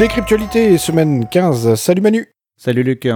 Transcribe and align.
Décryptualité, 0.00 0.78
semaine 0.78 1.28
15. 1.28 1.74
Salut 1.74 2.00
Manu. 2.00 2.26
Salut 2.56 2.82
Luc. 2.82 3.06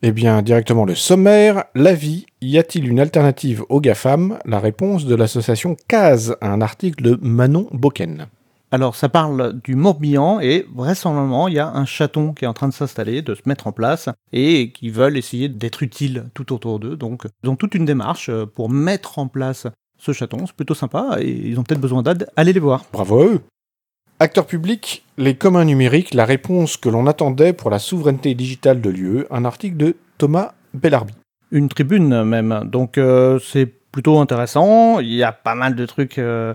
Eh 0.00 0.10
bien, 0.10 0.40
directement 0.40 0.86
le 0.86 0.94
sommaire. 0.94 1.64
La 1.74 1.92
vie, 1.92 2.24
y 2.40 2.56
a-t-il 2.56 2.88
une 2.88 2.98
alternative 2.98 3.62
aux 3.68 3.78
GAFAM? 3.78 4.38
La 4.46 4.58
réponse 4.58 5.04
de 5.04 5.14
l'association 5.14 5.76
CASE 5.86 6.38
à 6.40 6.50
un 6.50 6.62
article 6.62 7.04
de 7.04 7.18
Manon 7.20 7.68
Boken. 7.72 8.28
Alors, 8.70 8.96
ça 8.96 9.10
parle 9.10 9.60
du 9.62 9.74
Morbihan 9.74 10.40
et 10.40 10.64
vraisemblablement, 10.74 11.46
il 11.46 11.56
y 11.56 11.58
a 11.58 11.68
un 11.68 11.84
chaton 11.84 12.32
qui 12.32 12.46
est 12.46 12.48
en 12.48 12.54
train 12.54 12.68
de 12.68 12.72
s'installer, 12.72 13.20
de 13.20 13.34
se 13.34 13.42
mettre 13.44 13.66
en 13.66 13.72
place 13.72 14.08
et 14.32 14.72
qui 14.72 14.88
veulent 14.88 15.18
essayer 15.18 15.50
d'être 15.50 15.82
utiles 15.82 16.30
tout 16.32 16.54
autour 16.54 16.80
d'eux. 16.80 16.96
Donc, 16.96 17.24
ils 17.44 17.50
ont 17.50 17.56
toute 17.56 17.74
une 17.74 17.84
démarche 17.84 18.30
pour 18.54 18.70
mettre 18.70 19.18
en 19.18 19.28
place 19.28 19.66
ce 19.98 20.12
chaton. 20.12 20.46
C'est 20.46 20.56
plutôt 20.56 20.72
sympa 20.72 21.18
et 21.20 21.28
ils 21.28 21.60
ont 21.60 21.64
peut-être 21.64 21.82
besoin 21.82 22.02
d'aide. 22.02 22.28
Allez 22.34 22.54
les 22.54 22.60
voir. 22.60 22.86
Bravo 22.94 23.20
à 23.20 23.26
eux. 23.26 23.40
Acteur 24.22 24.44
public, 24.44 25.02
les 25.16 25.34
communs 25.34 25.64
numériques, 25.64 26.12
la 26.12 26.26
réponse 26.26 26.76
que 26.76 26.90
l'on 26.90 27.06
attendait 27.06 27.54
pour 27.54 27.70
la 27.70 27.78
souveraineté 27.78 28.34
digitale 28.34 28.82
de 28.82 28.90
l'UE, 28.90 29.24
un 29.30 29.46
article 29.46 29.78
de 29.78 29.96
Thomas 30.18 30.52
Bellarbi. 30.74 31.14
Une 31.50 31.70
tribune 31.70 32.22
même, 32.24 32.64
donc 32.66 32.98
euh, 32.98 33.38
c'est 33.38 33.64
plutôt 33.64 34.18
intéressant, 34.18 35.00
il 35.00 35.14
y 35.14 35.22
a 35.22 35.32
pas 35.32 35.54
mal 35.54 35.74
de 35.74 35.86
trucs 35.86 36.18
euh, 36.18 36.52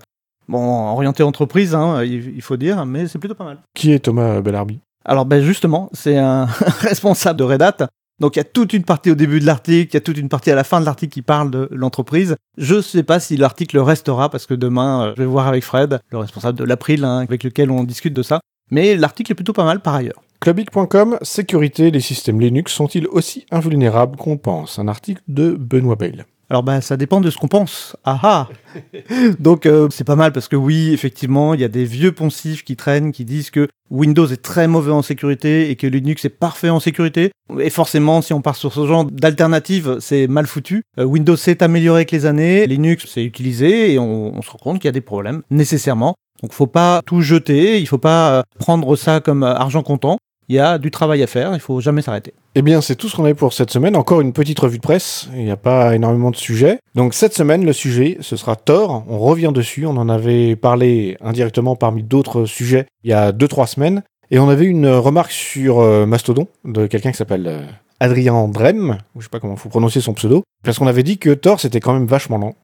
bon, 0.48 0.60
orientés 0.60 1.24
entreprise, 1.24 1.74
hein, 1.74 2.04
il, 2.04 2.40
faut 2.44 2.56
dire, 2.56 2.86
mais 2.86 3.08
c'est 3.08 3.18
plutôt 3.18 3.34
pas 3.34 3.46
mal. 3.46 3.58
Qui 3.74 3.94
est 3.94 4.00
Thomas 4.00 4.42
Bellarbi? 4.42 4.80
Alors 5.04 5.26
ben 5.26 5.42
justement, 5.42 5.90
c'est 5.92 6.20
un 6.20 6.46
responsable 6.82 7.40
de 7.40 7.46
Red 7.46 7.64
Hat, 7.64 7.88
donc 8.20 8.36
il 8.36 8.40
y 8.40 8.42
a 8.42 8.46
toute 8.46 8.74
une 8.74 8.84
partie 8.84 9.12
au 9.12 9.16
début 9.16 9.40
de 9.40 9.46
l'article, 9.46 9.92
il 9.92 9.94
y 9.96 9.98
a 9.98 10.02
toute 10.02 10.18
une 10.18 10.30
partie 10.30 10.52
à 10.52 10.56
la 10.56 10.64
fin 10.64 10.80
de 10.80 10.86
l'article 10.86 11.14
qui 11.14 11.22
parle 11.22 11.52
de 11.52 11.68
l'entreprise. 11.72 12.36
Je 12.58 12.76
ne 12.76 12.82
sais 12.82 13.04
pas 13.04 13.20
si 13.20 13.36
l'article 13.36 13.78
restera 13.80 14.30
parce 14.30 14.46
que 14.46 14.54
demain, 14.54 15.08
euh, 15.08 15.14
je 15.18 15.22
vais 15.22 15.28
voir 15.28 15.48
avec 15.48 15.64
Fred, 15.64 16.00
le 16.12 16.18
responsable 16.18 16.58
de 16.58 16.64
l'April, 16.64 17.04
hein, 17.04 17.20
avec 17.20 17.44
lequel 17.44 17.72
on 17.72 17.84
discute 17.84 18.14
de 18.14 18.24
ça. 18.24 18.40
Mais 18.72 18.96
l'article 18.96 19.34
est 19.34 19.36
plutôt 19.36 19.54
pas 19.54 19.66
mal 19.66 19.82
par 19.82 19.96
ailleurs. 19.96 20.22
Clubic.com, 20.40 21.18
sécurité, 21.22 21.92
les 21.92 22.00
systèmes 22.00 22.40
Linux 22.40 22.72
sont-ils 22.72 23.08
aussi 23.08 23.46
invulnérables 23.52 24.18
qu'on 24.18 24.38
pense? 24.38 24.80
Un 24.80 24.88
article 24.88 25.22
de 25.28 25.52
Benoît 25.52 25.96
Bale. 25.96 26.26
Alors 26.50 26.62
bah 26.64 26.82
ça 26.82 26.96
dépend 26.96 27.22
de 27.22 27.30
ce 27.30 27.38
qu'on 27.38 27.48
pense. 27.48 27.96
Ah 28.04 28.20
ah 28.22 28.50
Donc 29.40 29.66
euh, 29.66 29.88
c'est 29.90 30.04
pas 30.04 30.16
mal 30.16 30.32
parce 30.32 30.48
que 30.48 30.56
oui, 30.56 30.94
effectivement, 30.94 31.54
il 31.54 31.62
y 31.62 31.64
a 31.64 31.68
des 31.68 31.86
vieux 31.86 32.12
poncifs 32.12 32.64
qui 32.64 32.76
traînent 32.76 33.12
qui 33.12 33.26
disent 33.26 33.50
que 33.50 33.68
Windows 33.90 34.28
est 34.28 34.42
très 34.42 34.68
mauvais 34.68 34.92
en 34.92 35.02
sécurité 35.02 35.70
et 35.70 35.76
que 35.76 35.88
Linux 35.88 36.26
est 36.26 36.30
parfait 36.30 36.70
en 36.70 36.80
sécurité. 36.80 37.32
Et 37.60 37.70
forcément, 37.70 38.22
si 38.22 38.34
on 38.34 38.42
part 38.42 38.56
sur 38.56 38.74
ce 38.74 38.86
genre 38.86 39.06
d'alternative, 39.06 39.98
c'est 40.00 40.28
mal 40.28 40.46
foutu. 40.46 40.84
Euh, 41.00 41.04
Windows 41.04 41.36
s'est 41.36 41.64
amélioré 41.64 42.00
avec 42.00 42.12
les 42.12 42.26
années, 42.26 42.68
Linux 42.68 43.08
s'est 43.08 43.24
utilisé 43.24 43.94
et 43.94 44.00
on, 44.00 44.38
on 44.38 44.42
se 44.42 44.52
rend 44.52 44.60
compte 44.60 44.80
qu'il 44.80 44.86
y 44.86 44.90
a 44.90 44.92
des 44.94 45.02
problèmes 45.02 45.42
nécessairement. 45.50 46.16
Donc 46.42 46.54
faut 46.54 46.68
pas 46.68 47.02
tout 47.06 47.22
jeter, 47.22 47.80
il 47.80 47.88
faut 47.88 47.98
pas 47.98 48.32
euh, 48.32 48.44
prendre 48.60 48.96
ça 48.96 49.20
comme 49.20 49.44
argent 49.44 49.84
comptant 49.84 50.18
il 50.50 50.56
y 50.56 50.60
a 50.60 50.78
du 50.78 50.92
travail 50.92 51.24
à 51.24 51.28
faire, 51.28 51.54
il 51.54 51.60
faut 51.60 51.80
jamais 51.82 52.02
s'arrêter. 52.02 52.34
Eh 52.56 52.62
bien, 52.62 52.82
c'est 52.82 52.96
tout 52.96 53.10
ce 53.10 53.16
qu'on 53.16 53.26
avait 53.26 53.34
pour 53.34 53.54
cette 53.54 53.72
semaine. 53.72 53.96
Encore 53.96 54.22
une 54.22 54.32
petite 54.32 54.60
revue 54.60 54.78
de 54.78 54.82
presse. 54.82 55.28
Il 55.34 55.44
n'y 55.44 55.52
a 55.52 55.58
pas 55.58 55.96
énormément 55.96 56.32
de 56.32 56.36
sujets. 56.36 56.80
Donc, 56.94 57.14
cette 57.14 57.34
semaine, 57.34 57.66
le 57.66 57.74
sujet, 57.74 58.18
ce 58.22 58.38
sera 58.38 58.56
Thor. 58.56 59.04
On 59.10 59.20
revient 59.20 59.52
dessus. 59.54 59.86
On 59.86 59.98
en 59.98 60.08
avait 60.08 60.56
parlé 60.56 61.18
indirectement 61.22 61.76
parmi 61.76 62.04
d'autres 62.04 62.46
sujets 62.46 62.86
il 63.04 63.10
y 63.10 63.14
a 63.14 63.32
2-3 63.32 63.68
semaines. 63.68 64.04
Et 64.32 64.40
on 64.40 64.50
avait 64.50 64.66
une 64.66 64.88
remarque 64.88 65.32
sur 65.32 65.80
euh, 65.80 66.06
Mastodon 66.06 66.48
de 66.64 66.88
quelqu'un 66.88 67.12
qui 67.12 67.18
s'appelle 67.18 67.48
euh, 67.48 67.66
Adrien 68.00 68.48
Drem. 68.48 68.98
Je 69.18 69.24
sais 69.24 69.30
pas 69.30 69.40
comment 69.40 69.56
faut 69.56 69.70
prononcer 69.70 70.02
son 70.02 70.14
pseudo. 70.14 70.44
Parce 70.64 70.80
qu'on 70.80 70.88
avait 70.88 71.04
dit 71.04 71.18
que 71.18 71.32
Thor, 71.32 71.60
c'était 71.60 71.80
quand 71.80 71.94
même 71.94 72.08
vachement 72.08 72.38
lent. 72.38 72.56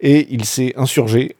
Et 0.00 0.28
il 0.30 0.44
s'est 0.44 0.74
insurgé 0.76 1.36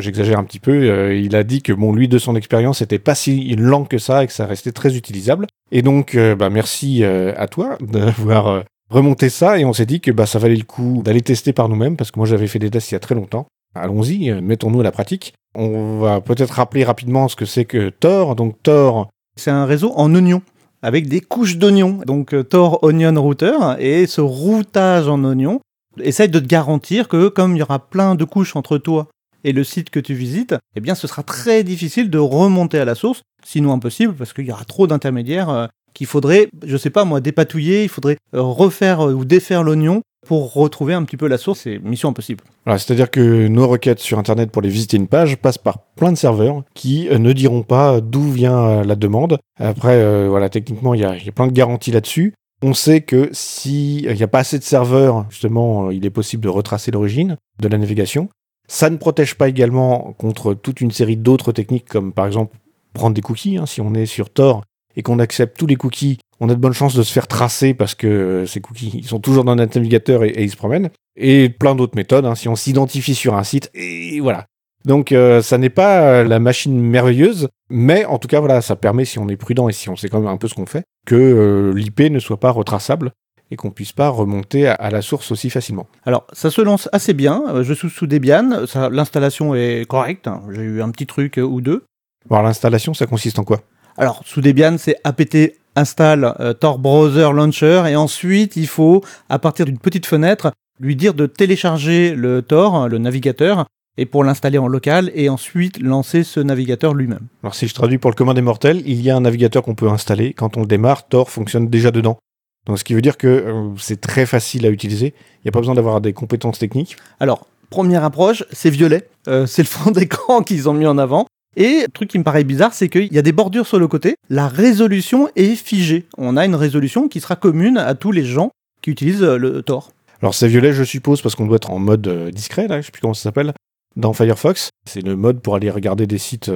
j'exagère 0.00 0.38
un 0.38 0.44
petit 0.44 0.58
peu, 0.58 0.72
euh, 0.72 1.14
il 1.14 1.36
a 1.36 1.44
dit 1.44 1.62
que 1.62 1.72
bon, 1.72 1.92
lui, 1.92 2.08
de 2.08 2.18
son 2.18 2.36
expérience, 2.36 2.78
c'était 2.78 2.98
pas 2.98 3.14
si 3.14 3.54
lent 3.56 3.84
que 3.84 3.98
ça 3.98 4.24
et 4.24 4.26
que 4.26 4.32
ça 4.32 4.46
restait 4.46 4.72
très 4.72 4.96
utilisable. 4.96 5.46
Et 5.72 5.82
donc, 5.82 6.14
euh, 6.14 6.34
bah, 6.34 6.50
merci 6.50 7.04
euh, 7.04 7.32
à 7.36 7.46
toi 7.46 7.78
d'avoir 7.80 8.64
remonté 8.90 9.28
ça 9.28 9.58
et 9.58 9.64
on 9.64 9.72
s'est 9.72 9.86
dit 9.86 10.00
que 10.00 10.10
bah, 10.10 10.26
ça 10.26 10.38
valait 10.38 10.56
le 10.56 10.64
coup 10.64 11.02
d'aller 11.04 11.22
tester 11.22 11.52
par 11.52 11.68
nous-mêmes 11.68 11.96
parce 11.96 12.10
que 12.10 12.18
moi 12.18 12.26
j'avais 12.26 12.48
fait 12.48 12.58
des 12.58 12.70
tests 12.70 12.90
il 12.90 12.94
y 12.94 12.96
a 12.96 13.00
très 13.00 13.14
longtemps. 13.14 13.46
Allons-y, 13.74 14.32
mettons-nous 14.42 14.80
à 14.80 14.84
la 14.84 14.90
pratique. 14.90 15.34
On 15.54 16.00
va 16.00 16.20
peut-être 16.20 16.50
rappeler 16.50 16.82
rapidement 16.82 17.28
ce 17.28 17.36
que 17.36 17.44
c'est 17.44 17.64
que 17.64 17.90
Tor. 17.90 18.34
Donc 18.34 18.56
Tor, 18.64 19.08
c'est 19.36 19.52
un 19.52 19.64
réseau 19.64 19.92
en 19.94 20.12
oignon 20.14 20.42
avec 20.82 21.08
des 21.08 21.20
couches 21.20 21.56
d'oignons. 21.56 22.00
Donc 22.04 22.34
Tor 22.48 22.82
Onion 22.82 23.14
Router 23.22 23.56
et 23.78 24.08
ce 24.08 24.20
routage 24.20 25.06
en 25.06 25.22
oignon 25.22 25.60
essaye 26.02 26.28
de 26.28 26.38
te 26.38 26.46
garantir 26.46 27.08
que 27.08 27.28
comme 27.28 27.54
il 27.56 27.60
y 27.60 27.62
aura 27.62 27.78
plein 27.78 28.14
de 28.14 28.24
couches 28.24 28.56
entre 28.56 28.78
toi 28.78 29.06
et 29.44 29.52
le 29.52 29.64
site 29.64 29.90
que 29.90 30.00
tu 30.00 30.14
visites, 30.14 30.54
eh 30.76 30.80
bien 30.80 30.94
ce 30.94 31.06
sera 31.06 31.22
très 31.22 31.64
difficile 31.64 32.10
de 32.10 32.18
remonter 32.18 32.78
à 32.78 32.84
la 32.84 32.94
source, 32.94 33.22
sinon 33.44 33.72
impossible 33.72 34.14
parce 34.14 34.32
qu'il 34.32 34.46
y 34.46 34.52
aura 34.52 34.64
trop 34.64 34.86
d'intermédiaires 34.86 35.50
euh, 35.50 35.66
qu'il 35.94 36.06
faudrait, 36.06 36.48
je 36.64 36.76
sais 36.76 36.90
pas 36.90 37.04
moi, 37.04 37.20
dépatouiller, 37.20 37.82
il 37.82 37.88
faudrait 37.88 38.16
euh, 38.34 38.42
refaire 38.42 39.08
euh, 39.08 39.12
ou 39.12 39.24
défaire 39.24 39.62
l'oignon 39.62 40.02
pour 40.26 40.52
retrouver 40.52 40.94
un 40.94 41.02
petit 41.04 41.16
peu 41.16 41.26
la 41.26 41.38
source, 41.38 41.60
c'est 41.60 41.78
mission 41.78 42.10
impossible. 42.10 42.44
C'est-à-dire 42.66 43.10
que 43.10 43.48
nos 43.48 43.66
requêtes 43.66 44.00
sur 44.00 44.18
Internet 44.18 44.50
pour 44.50 44.60
les 44.60 44.68
visiter 44.68 44.98
une 44.98 45.08
page 45.08 45.36
passent 45.38 45.58
par 45.58 45.78
plein 45.96 46.12
de 46.12 46.18
serveurs 46.18 46.62
qui 46.74 47.08
ne 47.10 47.32
diront 47.32 47.62
pas 47.62 48.02
d'où 48.02 48.30
vient 48.30 48.84
la 48.84 48.96
demande. 48.96 49.38
Après, 49.58 50.28
voilà, 50.28 50.50
techniquement, 50.50 50.92
il 50.92 51.00
y, 51.00 51.04
a 51.04 51.32
plein 51.34 51.46
de 51.46 51.52
garanties 51.52 51.90
là-dessus. 51.90 52.34
On 52.62 52.74
sait 52.74 53.00
que 53.00 53.30
s'il 53.32 54.12
n'y 54.12 54.22
a 54.22 54.28
pas 54.28 54.40
assez 54.40 54.58
de 54.58 54.62
serveurs, 54.62 55.24
justement, 55.30 55.90
il 55.90 56.04
est 56.04 56.10
possible 56.10 56.42
de 56.42 56.50
retracer 56.50 56.90
l'origine 56.90 57.38
de 57.58 57.68
la 57.68 57.78
navigation. 57.78 58.28
Ça 58.70 58.88
ne 58.88 58.98
protège 58.98 59.34
pas 59.34 59.48
également 59.48 60.14
contre 60.16 60.54
toute 60.54 60.80
une 60.80 60.92
série 60.92 61.16
d'autres 61.16 61.50
techniques, 61.50 61.88
comme 61.88 62.12
par 62.12 62.24
exemple 62.28 62.56
prendre 62.92 63.16
des 63.16 63.20
cookies. 63.20 63.56
Hein. 63.56 63.66
Si 63.66 63.80
on 63.80 63.94
est 63.94 64.06
sur 64.06 64.30
Tor 64.30 64.62
et 64.94 65.02
qu'on 65.02 65.18
accepte 65.18 65.58
tous 65.58 65.66
les 65.66 65.74
cookies, 65.74 66.18
on 66.38 66.48
a 66.48 66.54
de 66.54 66.60
bonnes 66.60 66.72
chances 66.72 66.94
de 66.94 67.02
se 67.02 67.12
faire 67.12 67.26
tracer 67.26 67.74
parce 67.74 67.96
que 67.96 68.06
euh, 68.06 68.46
ces 68.46 68.60
cookies 68.60 68.92
ils 68.94 69.08
sont 69.08 69.18
toujours 69.18 69.42
dans 69.42 69.56
notre 69.56 69.76
navigateur 69.76 70.22
et, 70.22 70.34
ils 70.36 70.52
se 70.52 70.56
promènent. 70.56 70.90
Et 71.16 71.48
plein 71.48 71.74
d'autres 71.74 71.96
méthodes, 71.96 72.24
hein. 72.24 72.36
si 72.36 72.48
on 72.48 72.54
s'identifie 72.54 73.16
sur 73.16 73.34
un 73.34 73.42
site, 73.42 73.72
et 73.74 74.20
voilà. 74.20 74.46
Donc 74.84 75.10
euh, 75.10 75.42
ça 75.42 75.58
n'est 75.58 75.68
pas 75.68 76.02
euh, 76.02 76.24
la 76.24 76.38
machine 76.38 76.80
merveilleuse, 76.80 77.48
mais 77.70 78.04
en 78.04 78.18
tout 78.18 78.28
cas 78.28 78.38
voilà, 78.38 78.60
ça 78.60 78.76
permet 78.76 79.04
si 79.04 79.18
on 79.18 79.28
est 79.28 79.36
prudent 79.36 79.68
et 79.68 79.72
si 79.72 79.88
on 79.88 79.96
sait 79.96 80.08
quand 80.08 80.20
même 80.20 80.30
un 80.30 80.36
peu 80.36 80.46
ce 80.46 80.54
qu'on 80.54 80.66
fait, 80.66 80.84
que 81.06 81.72
l'IP 81.74 82.02
ne 82.02 82.20
soit 82.20 82.38
pas 82.38 82.52
retraçable 82.52 83.10
et 83.50 83.56
qu'on 83.56 83.70
puisse 83.70 83.92
pas 83.92 84.08
remonter 84.08 84.68
à, 84.68 84.90
la 84.90 85.02
source 85.02 85.32
aussi 85.32 85.50
facilement. 85.50 85.86
Alors, 86.04 86.26
ça 86.32 86.50
se 86.50 86.60
lance 86.60 86.88
assez 86.92 87.14
bien. 87.14 87.42
Euh, 87.48 87.64
je 87.64 87.74
suis 87.74 87.90
sous 87.90 88.06
Debian. 88.06 88.64
L'installation 88.90 89.54
est 89.54 89.86
correcte. 89.88 90.28
Hein. 90.28 90.42
J'ai 90.52 90.62
eu 90.62 90.82
un 90.82 90.90
petit 90.90 91.06
truc 91.06 91.38
euh, 91.38 91.42
ou 91.42 91.60
deux. 91.60 91.84
Alors, 92.30 92.42
l'installation, 92.42 92.94
ça 92.94 93.06
consiste 93.06 93.38
en 93.38 93.44
quoi? 93.44 93.60
Alors, 93.96 94.22
sous 94.24 94.40
Debian, 94.40 94.76
c'est 94.78 94.96
apt 95.04 95.36
install 95.76 96.34
euh, 96.40 96.52
Tor 96.52 96.78
Browser 96.78 97.30
Launcher 97.32 97.84
et 97.88 97.96
ensuite, 97.96 98.56
il 98.56 98.66
faut, 98.66 99.02
à 99.28 99.38
partir 99.38 99.66
d'une 99.66 99.78
petite 99.78 100.06
fenêtre, 100.06 100.52
lui 100.78 100.96
dire 100.96 101.14
de 101.14 101.26
télécharger 101.26 102.14
le 102.14 102.42
Tor, 102.42 102.88
le 102.88 102.98
navigateur, 102.98 103.66
et 103.96 104.06
pour 104.06 104.24
l'installer 104.24 104.58
en 104.58 104.68
local 104.68 105.10
et 105.14 105.28
ensuite 105.28 105.80
lancer 105.80 106.24
ce 106.24 106.40
navigateur 106.40 106.94
lui-même. 106.94 107.26
Alors 107.42 107.54
si 107.54 107.68
je 107.68 107.74
traduis 107.74 107.98
pour 107.98 108.10
le 108.10 108.14
commun 108.14 108.34
des 108.34 108.40
mortels, 108.40 108.82
il 108.86 109.02
y 109.02 109.10
a 109.10 109.16
un 109.16 109.20
navigateur 109.20 109.62
qu'on 109.62 109.74
peut 109.74 109.90
installer. 109.90 110.32
Quand 110.32 110.56
on 110.56 110.60
le 110.60 110.66
démarre, 110.66 111.06
Tor 111.06 111.28
fonctionne 111.28 111.68
déjà 111.68 111.90
dedans. 111.90 112.18
Donc, 112.66 112.78
ce 112.78 112.84
qui 112.84 112.94
veut 112.94 113.02
dire 113.02 113.16
que 113.16 113.26
euh, 113.26 113.70
c'est 113.78 114.00
très 114.00 114.26
facile 114.26 114.66
à 114.66 114.70
utiliser. 114.70 115.14
Il 115.36 115.40
n'y 115.46 115.48
a 115.48 115.52
pas 115.52 115.60
besoin 115.60 115.74
d'avoir 115.74 116.00
des 116.00 116.12
compétences 116.12 116.58
techniques. 116.58 116.96
Alors, 117.18 117.46
première 117.70 118.04
approche, 118.04 118.44
c'est 118.52 118.70
violet. 118.70 119.08
Euh, 119.28 119.46
c'est 119.46 119.62
le 119.62 119.68
fond 119.68 119.90
d'écran 119.92 120.42
qu'ils 120.42 120.68
ont 120.68 120.74
mis 120.74 120.86
en 120.86 120.98
avant. 120.98 121.26
Et 121.56 121.82
le 121.82 121.92
truc 121.92 122.10
qui 122.10 122.18
me 122.18 122.24
paraît 122.24 122.44
bizarre, 122.44 122.74
c'est 122.74 122.88
qu'il 122.88 123.12
y 123.12 123.18
a 123.18 123.22
des 123.22 123.32
bordures 123.32 123.66
sur 123.66 123.78
le 123.78 123.88
côté. 123.88 124.14
La 124.28 124.46
résolution 124.46 125.28
est 125.34 125.56
figée. 125.56 126.06
On 126.16 126.36
a 126.36 126.44
une 126.44 126.54
résolution 126.54 127.08
qui 127.08 127.20
sera 127.20 127.34
commune 127.34 127.76
à 127.76 127.94
tous 127.94 128.12
les 128.12 128.24
gens 128.24 128.50
qui 128.82 128.90
utilisent 128.90 129.22
euh, 129.22 129.36
le 129.36 129.62
Tor. 129.62 129.92
Alors 130.22 130.34
c'est 130.34 130.48
violet, 130.48 130.72
je 130.72 130.84
suppose, 130.84 131.22
parce 131.22 131.34
qu'on 131.34 131.46
doit 131.46 131.56
être 131.56 131.70
en 131.70 131.78
mode 131.78 132.30
discret, 132.30 132.68
là, 132.68 132.80
je 132.80 132.86
sais 132.86 132.92
plus 132.92 133.00
comment 133.00 133.14
ça 133.14 133.22
s'appelle, 133.22 133.54
dans 133.96 134.12
Firefox. 134.12 134.68
C'est 134.86 135.00
le 135.00 135.16
mode 135.16 135.40
pour 135.40 135.54
aller 135.54 135.70
regarder 135.70 136.06
des 136.06 136.18
sites 136.18 136.50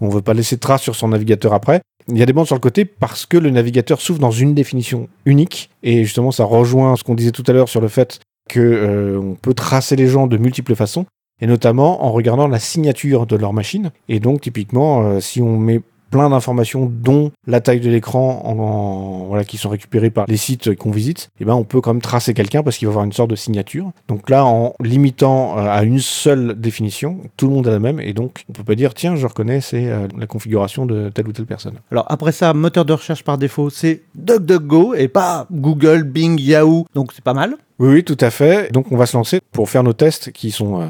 on 0.00 0.08
ne 0.08 0.12
veut 0.12 0.22
pas 0.22 0.34
laisser 0.34 0.56
de 0.56 0.60
traces 0.60 0.82
sur 0.82 0.96
son 0.96 1.08
navigateur 1.08 1.52
après. 1.52 1.80
Il 2.08 2.18
y 2.18 2.22
a 2.22 2.26
des 2.26 2.32
bandes 2.32 2.46
sur 2.46 2.54
le 2.54 2.60
côté 2.60 2.84
parce 2.84 3.26
que 3.26 3.36
le 3.36 3.50
navigateur 3.50 4.00
s'ouvre 4.00 4.20
dans 4.20 4.30
une 4.30 4.54
définition 4.54 5.08
unique. 5.24 5.70
Et 5.82 6.04
justement, 6.04 6.30
ça 6.30 6.44
rejoint 6.44 6.94
ce 6.96 7.02
qu'on 7.02 7.14
disait 7.14 7.32
tout 7.32 7.42
à 7.46 7.52
l'heure 7.52 7.68
sur 7.68 7.80
le 7.80 7.88
fait 7.88 8.20
qu'on 8.52 8.60
euh, 8.60 9.34
peut 9.42 9.54
tracer 9.54 9.96
les 9.96 10.06
gens 10.06 10.28
de 10.28 10.36
multiples 10.36 10.76
façons, 10.76 11.04
et 11.40 11.46
notamment 11.46 12.04
en 12.04 12.12
regardant 12.12 12.46
la 12.46 12.60
signature 12.60 13.26
de 13.26 13.36
leur 13.36 13.52
machine. 13.52 13.90
Et 14.08 14.20
donc, 14.20 14.42
typiquement, 14.42 15.02
euh, 15.02 15.20
si 15.20 15.42
on 15.42 15.58
met 15.58 15.80
plein 16.10 16.30
d'informations, 16.30 16.90
dont 16.90 17.32
la 17.46 17.60
taille 17.60 17.80
de 17.80 17.90
l'écran, 17.90 18.42
en, 18.44 19.26
voilà, 19.26 19.44
qui 19.44 19.56
sont 19.56 19.68
récupérées 19.68 20.10
par 20.10 20.26
les 20.28 20.36
sites 20.36 20.74
qu'on 20.76 20.90
visite, 20.90 21.28
et 21.38 21.42
eh 21.42 21.44
ben 21.44 21.54
on 21.54 21.64
peut 21.64 21.80
quand 21.80 21.92
même 21.92 22.02
tracer 22.02 22.34
quelqu'un 22.34 22.62
parce 22.62 22.78
qu'il 22.78 22.86
va 22.86 22.92
avoir 22.92 23.04
une 23.04 23.12
sorte 23.12 23.30
de 23.30 23.36
signature. 23.36 23.90
Donc 24.08 24.30
là, 24.30 24.44
en 24.44 24.74
limitant 24.80 25.58
euh, 25.58 25.68
à 25.68 25.82
une 25.82 25.98
seule 25.98 26.54
définition, 26.58 27.20
tout 27.36 27.48
le 27.48 27.54
monde 27.54 27.68
a 27.68 27.70
la 27.70 27.78
même, 27.78 28.00
et 28.00 28.12
donc 28.12 28.44
on 28.48 28.52
peut 28.52 28.64
pas 28.64 28.74
dire 28.74 28.94
tiens, 28.94 29.16
je 29.16 29.26
reconnais, 29.26 29.60
c'est 29.60 29.90
euh, 29.90 30.08
la 30.16 30.26
configuration 30.26 30.86
de 30.86 31.08
telle 31.10 31.28
ou 31.28 31.32
telle 31.32 31.46
personne. 31.46 31.74
Alors 31.90 32.06
après 32.08 32.32
ça, 32.32 32.52
moteur 32.54 32.84
de 32.84 32.92
recherche 32.92 33.24
par 33.24 33.38
défaut, 33.38 33.70
c'est 33.70 34.02
DuckDuckGo 34.14 34.94
et 34.94 35.08
pas 35.08 35.46
Google, 35.50 36.04
Bing, 36.04 36.40
Yahoo, 36.40 36.86
donc 36.94 37.12
c'est 37.12 37.24
pas 37.24 37.34
mal. 37.34 37.56
Oui, 37.78 37.88
oui, 37.88 38.04
tout 38.04 38.16
à 38.20 38.30
fait. 38.30 38.72
Donc 38.72 38.90
on 38.90 38.96
va 38.96 39.06
se 39.06 39.16
lancer 39.16 39.40
pour 39.52 39.68
faire 39.68 39.82
nos 39.82 39.92
tests 39.92 40.32
qui 40.32 40.50
sont 40.50 40.80
euh, 40.80 40.86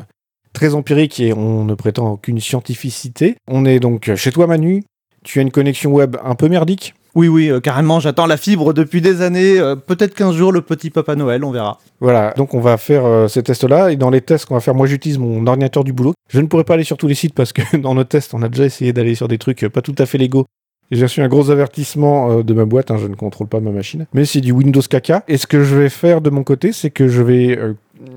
très 0.52 0.74
empiriques 0.74 1.20
et 1.20 1.32
on 1.32 1.64
ne 1.64 1.74
prétend 1.74 2.12
aucune 2.12 2.40
scientificité. 2.40 3.36
On 3.48 3.64
est 3.64 3.80
donc 3.80 4.14
chez 4.14 4.30
toi 4.30 4.46
Manu, 4.46 4.84
Tu 5.26 5.40
as 5.40 5.43
une 5.43 5.50
connexion 5.50 5.90
web 5.93 6.17
un 6.25 6.37
peu 6.37 6.49
merdique 6.49 6.94
Oui, 7.17 7.26
oui, 7.26 7.50
euh, 7.50 7.58
carrément, 7.58 7.99
j'attends 7.99 8.26
la 8.26 8.37
fibre 8.37 8.73
depuis 8.73 9.00
des 9.00 9.23
années. 9.23 9.58
euh, 9.58 9.75
Peut-être 9.75 10.14
qu'un 10.14 10.31
jour, 10.32 10.52
le 10.52 10.61
petit 10.62 10.88
Papa 10.90 11.17
Noël, 11.17 11.43
on 11.43 11.50
verra. 11.50 11.81
Voilà, 12.00 12.32
donc 12.37 12.55
on 12.55 12.61
va 12.61 12.76
faire 12.76 13.05
euh, 13.05 13.26
ces 13.26 13.43
tests-là. 13.43 13.90
Et 13.90 13.96
dans 13.96 14.11
les 14.11 14.20
tests 14.20 14.46
qu'on 14.46 14.55
va 14.55 14.61
faire, 14.61 14.76
moi 14.76 14.87
j'utilise 14.87 15.19
mon 15.19 15.44
ordinateur 15.49 15.82
du 15.82 15.93
boulot. 15.93 16.14
Je 16.28 16.40
ne 16.40 16.46
pourrais 16.46 16.62
pas 16.62 16.75
aller 16.75 16.84
sur 16.84 16.96
tous 16.96 17.08
les 17.08 17.17
sites 17.17 17.34
parce 17.34 17.52
que 17.52 17.76
dans 17.76 17.93
nos 17.96 18.05
tests, 18.05 18.34
on 18.34 18.43
a 18.43 18.49
déjà 18.49 18.67
essayé 18.67 18.93
d'aller 18.93 19.17
sur 19.17 19.26
des 19.26 19.38
trucs 19.38 19.67
pas 19.67 19.82
tout 19.82 19.96
à 19.99 20.06
fait 20.06 20.17
légaux. 20.17 20.46
J'ai 20.93 21.02
reçu 21.02 21.20
un 21.20 21.26
gros 21.26 21.50
avertissement 21.50 22.43
de 22.44 22.55
ma 22.55 22.64
boîte, 22.64 22.93
hein, 22.93 22.96
je 22.96 23.08
ne 23.08 23.17
contrôle 23.17 23.49
pas 23.49 23.58
ma 23.58 23.73
machine, 23.73 24.06
mais 24.14 24.25
c'est 24.25 24.40
du 24.40 24.52
Windows 24.52 24.81
caca. 24.88 25.25
Et 25.26 25.38
ce 25.38 25.49
que 25.49 25.64
je 25.64 25.75
vais 25.75 25.88
faire 25.88 26.20
de 26.20 26.31
mon 26.31 26.44
côté, 26.44 26.70
c'est 26.70 26.90
que 26.90 27.08
je 27.08 27.23
vais 27.23 27.58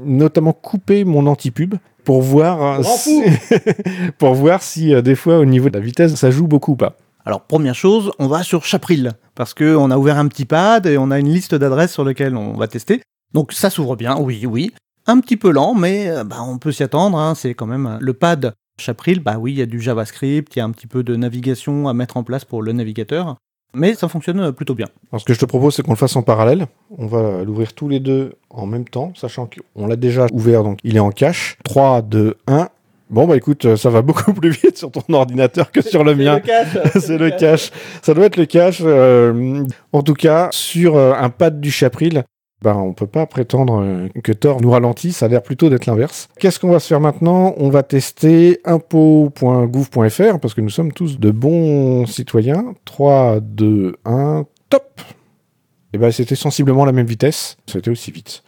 notamment 0.05 0.53
couper 0.53 1.03
mon 1.05 1.25
anti-pub 1.25 1.73
pour 2.09 2.23
voir, 2.23 2.79
euh, 2.79 2.81
si... 2.83 3.21
pour 4.17 4.33
voir 4.33 4.63
si 4.63 4.95
euh, 4.95 5.03
des 5.03 5.13
fois 5.13 5.37
au 5.37 5.45
niveau 5.45 5.69
de 5.69 5.77
la 5.77 5.79
vitesse 5.79 6.15
ça 6.15 6.31
joue 6.31 6.47
beaucoup 6.47 6.71
ou 6.71 6.75
pas. 6.75 6.97
Alors, 7.23 7.41
première 7.41 7.75
chose, 7.75 8.11
on 8.17 8.25
va 8.25 8.41
sur 8.41 8.65
Chapril, 8.65 9.11
parce 9.35 9.53
qu'on 9.53 9.91
a 9.91 9.95
ouvert 9.95 10.17
un 10.17 10.27
petit 10.27 10.45
pad 10.45 10.87
et 10.87 10.97
on 10.97 11.11
a 11.11 11.19
une 11.19 11.31
liste 11.31 11.53
d'adresses 11.53 11.93
sur 11.93 12.03
lesquelles 12.03 12.35
on 12.35 12.53
va 12.53 12.67
tester. 12.67 13.03
Donc, 13.35 13.53
ça 13.53 13.69
s'ouvre 13.69 13.95
bien, 13.95 14.17
oui, 14.17 14.47
oui. 14.47 14.71
Un 15.05 15.19
petit 15.19 15.37
peu 15.37 15.51
lent, 15.51 15.75
mais 15.75 16.09
euh, 16.09 16.23
bah, 16.23 16.37
on 16.41 16.57
peut 16.57 16.71
s'y 16.71 16.81
attendre. 16.81 17.15
hein, 17.19 17.35
C'est 17.35 17.53
quand 17.53 17.67
même 17.67 17.99
le 18.01 18.13
pad 18.13 18.55
Chapril. 18.79 19.19
Bah 19.19 19.37
oui, 19.37 19.51
il 19.51 19.59
y 19.59 19.61
a 19.61 19.67
du 19.67 19.79
JavaScript, 19.79 20.55
il 20.55 20.59
y 20.59 20.61
a 20.63 20.65
un 20.65 20.71
petit 20.71 20.87
peu 20.87 21.03
de 21.03 21.15
navigation 21.15 21.87
à 21.87 21.93
mettre 21.93 22.17
en 22.17 22.23
place 22.23 22.43
pour 22.43 22.63
le 22.63 22.71
navigateur. 22.71 23.35
Mais 23.73 23.93
ça 23.93 24.07
fonctionne 24.07 24.39
euh, 24.39 24.51
plutôt 24.51 24.73
bien. 24.75 24.87
Alors 25.11 25.21
ce 25.21 25.25
que 25.25 25.33
je 25.33 25.39
te 25.39 25.45
propose, 25.45 25.75
c'est 25.75 25.83
qu'on 25.83 25.91
le 25.91 25.97
fasse 25.97 26.15
en 26.15 26.21
parallèle. 26.23 26.67
On 26.97 27.05
va 27.05 27.43
l'ouvrir 27.43 27.73
tous 27.73 27.87
les 27.87 27.99
deux 27.99 28.33
en 28.49 28.65
même 28.65 28.85
temps, 28.85 29.13
sachant 29.15 29.47
qu'on 29.47 29.87
l'a 29.87 29.95
déjà 29.95 30.25
ouvert, 30.33 30.63
donc 30.63 30.79
il 30.83 30.95
est 30.95 31.01
en 31.01 31.11
cache. 31.11 31.57
3, 31.63 32.01
2, 32.01 32.37
1. 32.47 32.69
Bon, 33.11 33.25
bah 33.27 33.35
écoute, 33.37 33.65
euh, 33.65 33.75
ça 33.75 33.89
va 33.89 34.01
beaucoup 34.03 34.33
plus 34.33 34.51
vite 34.51 34.77
sur 34.77 34.91
ton 34.91 35.01
ordinateur 35.13 35.71
que 35.71 35.81
sur 35.81 36.03
le 36.03 36.15
mien. 36.15 36.41
C'est 36.99 37.17
le 37.17 37.29
cache. 37.31 37.71
Ça 38.01 38.13
doit 38.13 38.25
être 38.25 38.37
le 38.37 38.45
cache. 38.45 38.81
euh, 38.83 39.63
en 39.93 40.01
tout 40.03 40.13
cas, 40.13 40.49
sur 40.51 40.97
un 40.97 41.29
pad 41.29 41.59
du 41.59 41.71
Chapril, 41.71 42.23
ben, 42.61 42.75
on 42.75 42.93
peut 42.93 43.07
pas 43.07 43.25
prétendre 43.25 43.81
euh, 43.81 44.09
que 44.21 44.33
Tor 44.33 44.61
nous 44.61 44.71
ralentit. 44.71 45.13
Ça 45.13 45.25
a 45.25 45.29
l'air 45.29 45.41
plutôt 45.41 45.69
d'être 45.69 45.85
l'inverse. 45.85 46.27
Qu'est-ce 46.39 46.59
qu'on 46.59 46.71
va 46.71 46.79
se 46.79 46.87
faire 46.87 46.99
maintenant? 46.99 47.53
On 47.57 47.69
va 47.69 47.83
tester 47.83 48.59
impôt.gouv.fr 48.65 50.39
parce 50.39 50.53
que 50.53 50.61
nous 50.61 50.69
sommes 50.69 50.91
tous 50.91 51.19
de 51.19 51.31
bons 51.31 52.05
citoyens. 52.05 52.73
3, 52.85 53.39
2, 53.39 53.95
1, 54.03 54.45
top 54.69 55.01
Et 55.93 55.97
ben, 55.97 56.11
c'était 56.11 56.35
sensiblement 56.35 56.83
la 56.83 56.91
même 56.91 57.07
vitesse. 57.07 57.57
C'était 57.65 57.91
aussi 57.91 58.11
vite. 58.11 58.43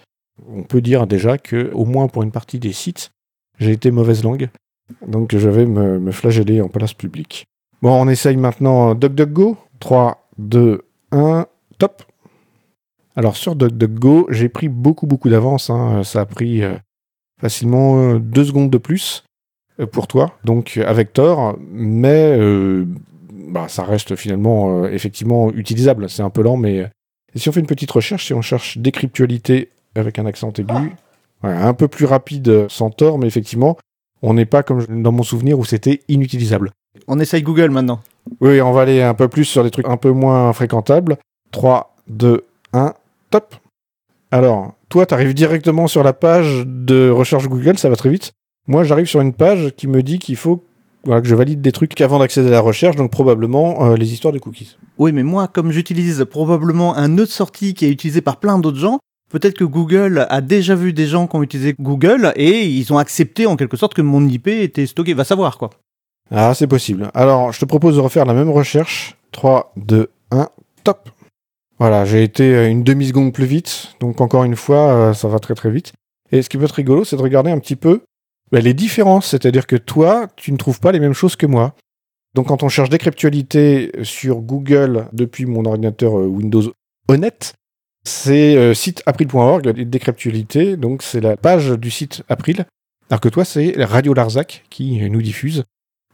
On 0.49 0.63
peut 0.63 0.81
dire 0.81 1.07
déjà 1.07 1.37
que, 1.37 1.71
au 1.73 1.85
moins 1.85 2.07
pour 2.07 2.23
une 2.23 2.31
partie 2.31 2.59
des 2.59 2.73
sites, 2.73 3.11
j'ai 3.59 3.71
été 3.71 3.91
mauvaise 3.91 4.23
langue. 4.23 4.49
Donc 5.07 5.35
je 5.35 5.47
vais 5.47 5.65
me, 5.65 5.99
me 5.99 6.11
flageller 6.11 6.59
en 6.59 6.67
place 6.67 6.93
publique. 6.93 7.45
Bon, 7.81 7.93
on 7.93 8.09
essaye 8.09 8.35
maintenant 8.35 8.93
DuckDuckGo. 8.93 9.55
3, 9.79 10.27
2, 10.37 10.81
1, 11.11 11.45
top. 11.77 12.03
Alors 13.15 13.35
sur 13.35 13.55
DuckDuckGo, 13.55 14.27
j'ai 14.29 14.49
pris 14.49 14.69
beaucoup 14.69 15.05
beaucoup 15.07 15.29
d'avance. 15.29 15.69
hein. 15.69 16.03
Ça 16.03 16.21
a 16.21 16.25
pris 16.25 16.63
euh, 16.63 16.73
facilement 17.39 17.99
euh, 18.01 18.19
deux 18.19 18.45
secondes 18.45 18.69
de 18.69 18.77
plus 18.77 19.23
euh, 19.79 19.85
pour 19.85 20.07
toi, 20.07 20.37
donc 20.45 20.75
euh, 20.77 20.85
avec 20.87 21.13
Tor, 21.13 21.57
mais 21.71 22.37
euh, 22.39 22.85
bah, 23.49 23.65
ça 23.67 23.83
reste 23.83 24.15
finalement 24.15 24.83
euh, 24.83 24.89
effectivement 24.91 25.51
utilisable. 25.51 26.09
C'est 26.09 26.23
un 26.23 26.29
peu 26.29 26.41
lent, 26.41 26.57
mais 26.57 26.79
euh, 26.79 26.87
et 27.33 27.39
si 27.39 27.49
on 27.49 27.51
fait 27.51 27.59
une 27.59 27.65
petite 27.65 27.91
recherche, 27.91 28.27
si 28.27 28.33
on 28.33 28.41
cherche 28.41 28.77
décryptualité 28.77 29.69
avec 29.95 30.19
un 30.19 30.25
accent 30.25 30.51
aigu, 30.53 30.91
ouais, 31.43 31.51
un 31.53 31.73
peu 31.73 31.87
plus 31.87 32.05
rapide 32.05 32.47
euh, 32.49 32.65
sans 32.69 32.89
Tor, 32.91 33.17
mais 33.19 33.27
effectivement, 33.27 33.77
on 34.21 34.33
n'est 34.35 34.45
pas 34.45 34.63
comme 34.63 34.85
dans 35.01 35.11
mon 35.11 35.23
souvenir 35.23 35.57
où 35.59 35.65
c'était 35.65 36.01
inutilisable. 36.07 36.71
On 37.07 37.19
essaye 37.19 37.41
Google 37.41 37.71
maintenant. 37.71 37.99
Oui, 38.39 38.61
on 38.61 38.71
va 38.71 38.81
aller 38.81 39.01
un 39.01 39.13
peu 39.15 39.27
plus 39.27 39.45
sur 39.45 39.63
des 39.63 39.71
trucs 39.71 39.87
un 39.87 39.97
peu 39.97 40.11
moins 40.11 40.53
fréquentables. 40.53 41.17
3, 41.51 41.95
2, 42.07 42.45
1, 42.73 42.93
top. 43.31 43.55
Alors, 44.29 44.75
toi, 44.89 45.05
tu 45.05 45.13
arrives 45.13 45.33
directement 45.33 45.87
sur 45.87 46.03
la 46.03 46.13
page 46.13 46.63
de 46.65 47.09
recherche 47.09 47.47
Google, 47.47 47.77
ça 47.77 47.89
va 47.89 47.95
très 47.95 48.09
vite. 48.09 48.33
Moi, 48.67 48.83
j'arrive 48.83 49.07
sur 49.07 49.21
une 49.21 49.33
page 49.33 49.73
qui 49.75 49.87
me 49.87 50.03
dit 50.03 50.19
qu'il 50.19 50.35
faut 50.35 50.63
voilà, 51.03 51.21
que 51.21 51.27
je 51.27 51.35
valide 51.35 51.61
des 51.61 51.71
trucs 51.71 51.99
avant 51.99 52.19
d'accéder 52.19 52.49
à 52.49 52.51
la 52.51 52.61
recherche, 52.61 52.95
donc 52.95 53.11
probablement 53.11 53.85
euh, 53.85 53.95
les 53.95 54.13
histoires 54.13 54.33
de 54.33 54.39
cookies. 54.39 54.77
Oui, 54.99 55.11
mais 55.11 55.23
moi, 55.23 55.47
comme 55.47 55.71
j'utilise 55.71 56.25
probablement 56.29 56.95
un 56.95 57.07
nœud 57.07 57.25
de 57.25 57.31
sortie 57.31 57.73
qui 57.73 57.85
est 57.85 57.89
utilisé 57.89 58.21
par 58.21 58.37
plein 58.37 58.59
d'autres 58.59 58.77
gens, 58.77 58.99
peut-être 59.31 59.57
que 59.57 59.63
Google 59.63 60.27
a 60.29 60.41
déjà 60.41 60.75
vu 60.75 60.93
des 60.93 61.07
gens 61.07 61.25
qui 61.25 61.35
ont 61.35 61.43
utilisé 61.43 61.73
Google 61.79 62.33
et 62.35 62.67
ils 62.67 62.93
ont 62.93 62.99
accepté 62.99 63.47
en 63.47 63.55
quelque 63.55 63.77
sorte 63.77 63.95
que 63.95 64.03
mon 64.03 64.27
IP 64.27 64.47
était 64.47 64.85
stocké. 64.85 65.13
Va 65.15 65.23
savoir 65.23 65.57
quoi. 65.57 65.71
Ah, 66.29 66.53
c'est 66.53 66.67
possible. 66.67 67.09
Alors, 67.13 67.51
je 67.51 67.59
te 67.59 67.65
propose 67.65 67.95
de 67.95 68.01
refaire 68.01 68.25
la 68.25 68.33
même 68.33 68.49
recherche. 68.49 69.17
3, 69.31 69.73
2, 69.77 70.09
1, 70.31 70.49
top. 70.83 71.09
Voilà, 71.81 72.05
j'ai 72.05 72.21
été 72.21 72.43
euh, 72.53 72.69
une 72.69 72.83
demi-seconde 72.83 73.33
plus 73.33 73.47
vite, 73.47 73.95
donc 73.99 74.21
encore 74.21 74.43
une 74.43 74.55
fois, 74.55 74.93
euh, 74.93 75.13
ça 75.15 75.27
va 75.27 75.39
très 75.39 75.55
très 75.55 75.71
vite. 75.71 75.93
Et 76.31 76.43
ce 76.43 76.47
qui 76.47 76.59
peut 76.59 76.65
être 76.65 76.75
rigolo, 76.75 77.05
c'est 77.05 77.15
de 77.15 77.23
regarder 77.23 77.49
un 77.49 77.57
petit 77.57 77.75
peu 77.75 78.03
bah, 78.51 78.59
les 78.59 78.75
différences, 78.75 79.25
c'est-à-dire 79.25 79.65
que 79.65 79.77
toi, 79.77 80.27
tu 80.35 80.51
ne 80.51 80.57
trouves 80.57 80.79
pas 80.79 80.91
les 80.91 80.99
mêmes 80.99 81.15
choses 81.15 81.35
que 81.35 81.47
moi. 81.47 81.73
Donc 82.35 82.49
quand 82.49 82.61
on 82.61 82.69
cherche 82.69 82.89
décryptualité 82.89 83.91
sur 84.03 84.41
Google 84.41 85.07
depuis 85.11 85.47
mon 85.47 85.65
ordinateur 85.65 86.19
euh, 86.19 86.27
Windows 86.27 86.71
honnête, 87.07 87.55
c'est 88.03 88.55
euh, 88.57 88.75
site 88.75 89.01
april.org, 89.07 89.67
décryptualité, 89.71 90.77
donc 90.77 91.01
c'est 91.01 91.19
la 91.19 91.35
page 91.35 91.71
du 91.71 91.89
site 91.89 92.21
April. 92.29 92.65
Alors 93.09 93.21
que 93.21 93.29
toi, 93.29 93.43
c'est 93.43 93.73
Radio 93.83 94.13
Larzac 94.13 94.65
qui 94.69 95.01
nous 95.09 95.23
diffuse, 95.23 95.63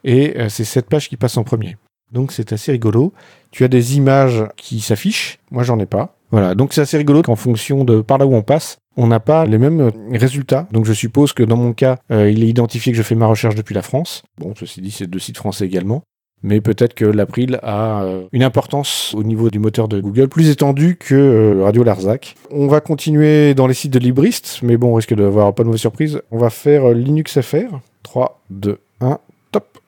et 0.06 0.34
c'est 0.48 0.64
cette 0.64 0.88
page 0.88 1.10
qui 1.10 1.18
passe 1.18 1.36
en 1.36 1.44
premier. 1.44 1.76
Donc 2.12 2.32
c'est 2.32 2.54
assez 2.54 2.72
rigolo. 2.72 3.14
Tu 3.52 3.64
as 3.64 3.68
des 3.68 3.98
images 3.98 4.44
qui 4.56 4.80
s'affichent, 4.80 5.40
moi 5.52 5.64
j'en 5.64 5.80
ai 5.80 5.86
pas. 5.86 6.16
Voilà, 6.32 6.56
donc 6.56 6.74
c'est 6.74 6.82
assez 6.82 6.98
rigolo 6.98 7.22
qu'en 7.22 7.36
fonction 7.38 7.86
de 7.86 8.02
par 8.02 8.18
là 8.18 8.26
où 8.26 8.36
on 8.36 8.42
passe, 8.42 8.78
on 8.98 9.08
n'a 9.08 9.20
pas 9.20 9.46
les 9.46 9.58
mêmes 9.58 9.80
euh, 9.80 9.92
résultats. 10.12 10.68
Donc 10.72 10.86
je 10.86 10.94
suppose 10.94 11.32
que 11.32 11.44
dans 11.44 11.56
mon 11.56 11.74
cas, 11.74 12.00
euh, 12.12 12.30
il 12.30 12.44
est 12.44 12.48
identifié 12.48 12.92
que 12.92 12.98
je 12.98 13.04
fais 13.04 13.16
ma 13.16 13.28
recherche 13.28 13.56
depuis 13.56 13.76
la 13.76 13.82
France. 13.82 14.24
Bon, 14.38 14.54
ceci 14.58 14.82
dit, 14.82 14.92
c'est 14.92 15.08
deux 15.08 15.20
sites 15.20 15.38
français 15.38 15.66
également. 15.66 16.04
Mais 16.44 16.62
peut-être 16.62 16.94
que 16.94 17.06
l'April 17.06 17.60
a 17.64 18.04
euh, 18.04 18.28
une 18.32 18.44
importance 18.44 19.16
au 19.16 19.24
niveau 19.24 19.50
du 19.50 19.58
moteur 19.58 19.88
de 19.88 20.00
Google 20.00 20.28
plus 20.28 20.50
étendue 20.50 20.96
que 20.96 21.62
Radio 21.64 21.84
Larzac. 21.84 22.36
On 22.52 22.68
va 22.68 22.80
continuer 22.80 23.56
dans 23.56 23.66
les 23.66 23.74
sites 23.74 23.94
de 23.94 24.00
Librist, 24.00 24.60
mais 24.62 24.78
bon, 24.78 24.92
on 24.92 24.94
risque 24.96 25.16
d'avoir 25.16 25.54
pas 25.56 25.64
de 25.64 25.68
mauvaise 25.68 25.82
surprise. 25.82 26.22
On 26.30 26.38
va 26.38 26.50
faire 26.50 26.90
Linux 26.90 27.42
FR. 27.42 27.80
3, 28.04 28.40
2, 28.52 28.80
1, 29.02 29.20
top. 29.52 29.80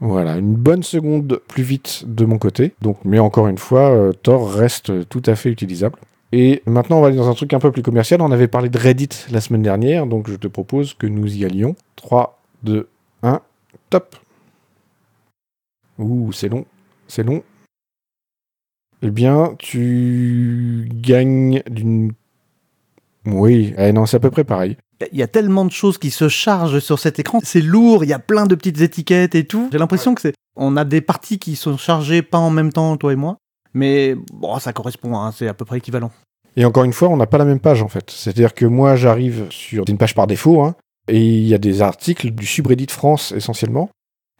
Voilà, 0.00 0.36
une 0.36 0.54
bonne 0.54 0.84
seconde 0.84 1.40
plus 1.48 1.64
vite 1.64 2.04
de 2.06 2.24
mon 2.24 2.38
côté. 2.38 2.74
Donc, 2.82 2.98
mais 3.04 3.18
encore 3.18 3.48
une 3.48 3.58
fois, 3.58 3.90
euh, 3.90 4.12
Tor 4.12 4.50
reste 4.52 5.08
tout 5.08 5.22
à 5.26 5.34
fait 5.34 5.50
utilisable. 5.50 5.98
Et 6.30 6.62
maintenant, 6.66 6.98
on 6.98 7.00
va 7.00 7.08
aller 7.08 7.16
dans 7.16 7.28
un 7.28 7.34
truc 7.34 7.52
un 7.52 7.58
peu 7.58 7.72
plus 7.72 7.82
commercial. 7.82 8.20
On 8.20 8.30
avait 8.30 8.48
parlé 8.48 8.68
de 8.68 8.78
Reddit 8.78 9.08
la 9.30 9.40
semaine 9.40 9.62
dernière, 9.62 10.06
donc 10.06 10.28
je 10.30 10.36
te 10.36 10.46
propose 10.46 10.94
que 10.94 11.06
nous 11.06 11.36
y 11.36 11.44
allions. 11.44 11.74
3, 11.96 12.40
2, 12.62 12.88
1, 13.22 13.40
top. 13.90 14.16
Ouh, 15.98 16.30
c'est 16.32 16.48
long, 16.48 16.64
c'est 17.08 17.24
long. 17.24 17.42
Eh 19.02 19.10
bien, 19.10 19.54
tu 19.58 20.88
gagnes 20.92 21.62
d'une... 21.68 22.12
Oui, 23.26 23.74
eh 23.78 23.92
non, 23.92 24.06
c'est 24.06 24.16
à 24.16 24.20
peu 24.20 24.30
près 24.30 24.44
pareil. 24.44 24.76
Il 25.12 25.18
y 25.18 25.22
a 25.22 25.28
tellement 25.28 25.64
de 25.64 25.70
choses 25.70 25.98
qui 25.98 26.10
se 26.10 26.28
chargent 26.28 26.80
sur 26.80 26.98
cet 26.98 27.18
écran. 27.18 27.40
C'est 27.44 27.60
lourd, 27.60 28.04
il 28.04 28.10
y 28.10 28.12
a 28.12 28.18
plein 28.18 28.46
de 28.46 28.54
petites 28.54 28.80
étiquettes 28.80 29.34
et 29.34 29.46
tout. 29.46 29.68
J'ai 29.72 29.78
l'impression 29.78 30.14
que 30.14 30.20
c'est. 30.20 30.34
On 30.56 30.76
a 30.76 30.84
des 30.84 31.00
parties 31.00 31.38
qui 31.38 31.54
sont 31.54 31.76
chargées 31.76 32.22
pas 32.22 32.38
en 32.38 32.50
même 32.50 32.72
temps, 32.72 32.96
toi 32.96 33.12
et 33.12 33.16
moi. 33.16 33.36
Mais 33.74 34.16
bon, 34.32 34.58
ça 34.58 34.72
correspond, 34.72 35.16
hein, 35.16 35.32
c'est 35.32 35.46
à 35.46 35.54
peu 35.54 35.64
près 35.64 35.78
équivalent. 35.78 36.10
Et 36.56 36.64
encore 36.64 36.84
une 36.84 36.92
fois, 36.92 37.08
on 37.08 37.16
n'a 37.16 37.26
pas 37.26 37.38
la 37.38 37.44
même 37.44 37.60
page 37.60 37.82
en 37.82 37.88
fait. 37.88 38.10
C'est-à-dire 38.10 38.54
que 38.54 38.66
moi, 38.66 38.96
j'arrive 38.96 39.46
sur 39.50 39.84
une 39.88 39.98
page 39.98 40.14
par 40.14 40.26
défaut, 40.26 40.62
hein, 40.62 40.74
et 41.06 41.24
il 41.24 41.46
y 41.46 41.54
a 41.54 41.58
des 41.58 41.82
articles 41.82 42.30
du 42.30 42.46
subreddit 42.46 42.88
France 42.88 43.32
essentiellement, 43.32 43.90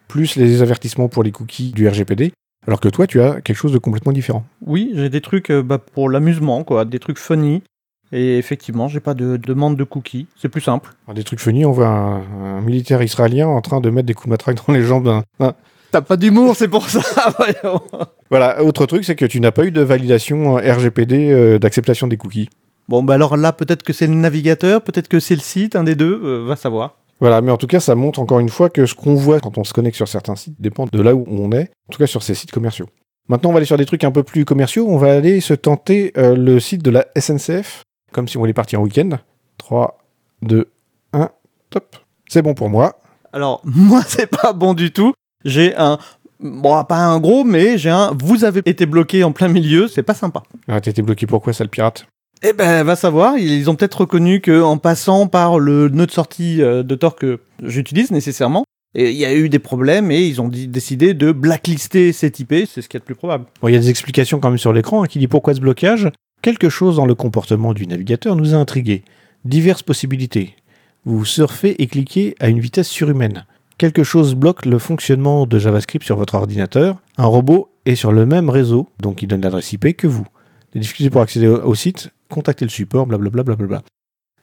plus 0.07 0.35
les 0.35 0.61
avertissements 0.61 1.07
pour 1.07 1.23
les 1.23 1.31
cookies 1.31 1.71
du 1.71 1.87
RGPD, 1.87 2.33
alors 2.67 2.79
que 2.79 2.89
toi, 2.89 3.07
tu 3.07 3.21
as 3.21 3.41
quelque 3.41 3.55
chose 3.55 3.71
de 3.71 3.77
complètement 3.77 4.11
différent. 4.11 4.43
Oui, 4.65 4.91
j'ai 4.93 5.09
des 5.09 5.21
trucs 5.21 5.49
euh, 5.49 5.63
bah, 5.63 5.77
pour 5.77 6.09
l'amusement, 6.09 6.63
quoi, 6.63 6.85
des 6.85 6.99
trucs 6.99 7.17
funny. 7.17 7.63
Et 8.11 8.37
effectivement, 8.37 8.87
j'ai 8.87 8.99
pas 8.99 9.13
de 9.13 9.37
demande 9.37 9.75
de 9.75 9.83
cookies. 9.83 10.27
C'est 10.35 10.49
plus 10.49 10.61
simple. 10.61 10.91
Alors, 11.05 11.15
des 11.15 11.23
trucs 11.23 11.39
funny, 11.39 11.65
on 11.65 11.71
voit 11.71 11.87
un, 11.87 12.57
un 12.57 12.61
militaire 12.61 13.01
israélien 13.01 13.47
en 13.47 13.61
train 13.61 13.81
de 13.81 13.89
mettre 13.89 14.07
des 14.07 14.13
coups 14.13 14.27
de 14.27 14.31
matraque 14.31 14.57
dans 14.67 14.73
les 14.73 14.83
jambes 14.83 15.05
d'un... 15.39 15.53
T'as 15.91 16.01
pas 16.01 16.17
d'humour, 16.17 16.55
c'est 16.55 16.67
pour 16.67 16.87
ça. 16.87 17.01
voyons. 17.37 17.81
Voilà, 18.29 18.63
autre 18.63 18.85
truc, 18.85 19.03
c'est 19.05 19.15
que 19.15 19.25
tu 19.25 19.39
n'as 19.39 19.51
pas 19.51 19.65
eu 19.65 19.71
de 19.71 19.81
validation 19.81 20.57
euh, 20.57 20.73
RGPD 20.73 21.31
euh, 21.31 21.59
d'acceptation 21.59 22.07
des 22.07 22.17
cookies. 22.17 22.49
bon, 22.87 23.01
bah 23.01 23.15
alors 23.15 23.37
là, 23.37 23.53
peut-être 23.53 23.81
que 23.81 23.91
c'est 23.91 24.05
le 24.05 24.13
navigateur, 24.13 24.83
peut-être 24.83 25.07
que 25.07 25.19
c'est 25.19 25.33
le 25.33 25.41
site, 25.41 25.75
un 25.75 25.83
des 25.83 25.95
deux, 25.95 26.21
euh, 26.23 26.45
va 26.45 26.55
savoir. 26.55 26.95
Voilà, 27.19 27.41
mais 27.41 27.51
en 27.51 27.57
tout 27.57 27.67
cas, 27.67 27.79
ça 27.79 27.95
montre 27.95 28.19
encore 28.19 28.39
une 28.39 28.49
fois 28.49 28.69
que 28.69 28.85
ce 28.85 28.93
qu'on 28.93 29.15
voit 29.15 29.39
quand 29.39 29.57
on 29.57 29.63
se 29.63 29.73
connecte 29.73 29.95
sur 29.95 30.07
certains 30.07 30.35
sites 30.35 30.55
dépend 30.59 30.85
de 30.85 31.01
là 31.01 31.15
où 31.15 31.25
on 31.27 31.51
est, 31.51 31.71
en 31.89 31.91
tout 31.91 31.97
cas 31.97 32.07
sur 32.07 32.23
ces 32.23 32.35
sites 32.35 32.51
commerciaux. 32.51 32.85
Maintenant, 33.27 33.49
on 33.49 33.53
va 33.53 33.57
aller 33.57 33.65
sur 33.65 33.77
des 33.77 33.85
trucs 33.85 34.03
un 34.03 34.11
peu 34.11 34.23
plus 34.23 34.43
commerciaux. 34.43 34.87
On 34.89 34.97
va 34.97 35.13
aller 35.13 35.39
se 35.39 35.53
tenter 35.53 36.11
euh, 36.17 36.35
le 36.35 36.59
site 36.59 36.81
de 36.81 36.89
la 36.89 37.05
SNCF, 37.17 37.83
comme 38.11 38.27
si 38.27 38.37
on 38.37 38.43
allait 38.43 38.53
partir 38.53 38.79
en 38.79 38.83
week-end. 38.83 39.09
3, 39.57 39.97
2, 40.41 40.69
1, 41.13 41.29
top. 41.69 41.95
C'est 42.27 42.41
bon 42.41 42.53
pour 42.53 42.69
moi. 42.69 42.99
Alors, 43.33 43.61
moi, 43.65 44.01
c'est 44.07 44.27
pas 44.27 44.53
bon 44.53 44.73
du 44.73 44.91
tout. 44.91 45.13
j'ai 45.45 45.75
un 45.75 45.97
bon 46.39 46.83
pas 46.85 46.99
un 46.99 47.19
gros 47.19 47.43
mais 47.43 47.77
j'ai 47.77 47.89
un 47.89 48.15
vous 48.17 48.45
avez 48.45 48.61
été 48.65 48.85
bloqué 48.85 49.25
en 49.25 49.33
plein 49.33 49.49
milieu, 49.49 49.87
c'est 49.87 50.03
pas 50.03 50.13
sympa. 50.13 50.43
Ah, 50.67 50.79
t'étais 50.79 51.01
bloqué 51.01 51.27
pourquoi, 51.27 51.53
sale 51.53 51.69
pirate? 51.69 52.05
Eh 52.41 52.53
ben, 52.53 52.83
va 52.83 52.95
savoir. 52.95 53.37
Ils 53.37 53.69
ont 53.69 53.75
peut-être 53.75 54.01
reconnu 54.01 54.39
que 54.39 54.61
en 54.61 54.77
passant 54.77 55.27
par 55.27 55.59
le 55.59 55.89
nœud 55.89 56.05
de 56.05 56.11
sortie 56.11 56.61
euh, 56.61 56.83
de 56.83 56.95
Tor 56.95 57.15
que 57.15 57.41
j'utilise 57.61 58.11
nécessairement, 58.11 58.63
il 58.95 59.11
y 59.11 59.25
a 59.25 59.35
eu 59.35 59.49
des 59.49 59.59
problèmes 59.59 60.09
et 60.09 60.25
ils 60.25 60.41
ont 60.41 60.47
décidé 60.47 61.13
de 61.13 61.31
blacklister 61.31 62.11
cette 62.13 62.39
IP. 62.39 62.53
C'est 62.65 62.81
ce 62.81 62.89
qui 62.89 62.97
est 62.97 63.01
le 63.01 63.05
plus 63.05 63.15
probable. 63.15 63.45
Bon, 63.61 63.67
il 63.67 63.73
y 63.73 63.77
a 63.77 63.79
des 63.79 63.89
explications 63.89 64.39
quand 64.39 64.49
même 64.49 64.57
sur 64.57 64.73
l'écran 64.73 65.03
hein, 65.03 65.07
qui 65.07 65.19
dit 65.19 65.27
pourquoi 65.27 65.53
ce 65.53 65.59
blocage. 65.59 66.09
Quelque 66.41 66.69
chose 66.69 66.95
dans 66.95 67.05
le 67.05 67.15
comportement 67.15 67.73
du 67.73 67.85
navigateur 67.85 68.35
nous 68.37 68.53
a 68.53 68.57
intrigué. 68.57 69.03
Diverses 69.43 69.83
possibilités. 69.83 70.55
Vous 71.03 71.25
surfez 71.25 71.81
et 71.81 71.87
cliquez 71.87 72.35
à 72.39 72.47
une 72.47 72.61
vitesse 72.61 72.87
surhumaine. 72.87 73.45
Quelque 73.77 74.03
chose 74.03 74.35
bloque 74.35 74.65
le 74.65 74.79
fonctionnement 74.79 75.45
de 75.45 75.59
JavaScript 75.59 76.05
sur 76.05 76.15
votre 76.15 76.35
ordinateur. 76.35 76.97
Un 77.17 77.25
robot 77.25 77.69
est 77.85 77.95
sur 77.95 78.13
le 78.13 78.25
même 78.25 78.49
réseau, 78.49 78.87
donc 79.01 79.21
il 79.21 79.27
donne 79.27 79.41
l'adresse 79.41 79.73
IP 79.73 79.97
que 79.97 80.07
vous. 80.07 80.25
Des 80.73 80.79
difficultés 80.79 81.09
pour 81.09 81.21
accéder 81.21 81.47
au, 81.47 81.75
site, 81.75 82.11
contactez 82.29 82.63
le 82.63 82.69
support, 82.69 83.05
blablabla. 83.05 83.43
blablabla. 83.43 83.81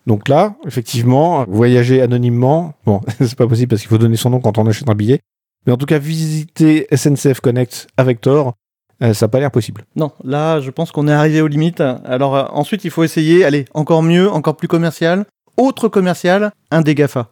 Donc 0.07 0.29
là, 0.29 0.57
effectivement, 0.67 1.45
voyager 1.49 2.03
anonymement, 2.03 2.75
bon, 2.85 3.01
c'est 3.21 3.37
pas 3.37 3.47
possible 3.47 3.69
parce 3.69 3.81
qu'il 3.81 3.89
faut 3.89 3.99
donner 3.99 4.17
son 4.17 4.31
nom 4.31 4.41
quand 4.41 4.59
on 4.59 4.67
achète 4.67 4.89
un 4.91 4.95
billet. 4.95 5.21
Mais 5.67 5.73
en 5.73 5.77
tout 5.77 5.87
cas, 5.87 5.99
visiter 5.99 6.87
SNCF 6.95 7.41
Connect 7.41 7.89
avec 7.97 8.21
Tor, 8.21 8.55
euh, 9.03 9.15
ça 9.15 9.27
n'a 9.27 9.31
pas 9.31 9.41
l'air 9.41 9.51
possible. 9.51 9.85
Non, 9.95 10.13
là, 10.25 10.61
je 10.61 10.71
pense 10.71 10.93
qu'on 10.93 11.09
est 11.09 11.13
arrivé 11.13 11.41
aux 11.41 11.49
limites. 11.49 11.83
Alors 12.05 12.37
euh, 12.37 12.45
ensuite, 12.51 12.85
il 12.85 12.91
faut 12.91 13.05
essayer, 13.05 13.45
allez, 13.45 13.67
encore 13.75 14.03
mieux, 14.03 14.31
encore 14.31 14.57
plus 14.57 14.69
commercial. 14.69 15.27
Autre 15.57 15.89
commercial, 15.89 16.53
un 16.71 16.83
des 16.83 16.95
GAFA. 16.95 17.29